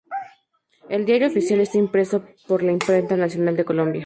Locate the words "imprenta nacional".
2.71-3.55